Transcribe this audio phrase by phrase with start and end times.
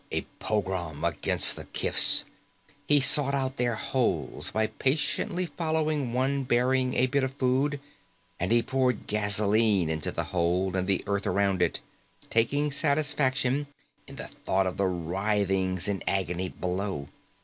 [0.11, 2.25] A pogrom against the kifs.
[2.87, 7.79] He sought out their holes by patiently following one bearing a bit of food,
[8.39, 11.81] and he poured gasoline into the hole and the earth around it,
[12.31, 13.67] taking satisfaction
[14.07, 17.07] in the thought of the writhings in agony below.